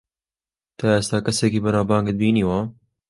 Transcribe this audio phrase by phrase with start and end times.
[0.77, 2.59] تا ئێستا کەسێکی بەناوبانگت بینیوە؟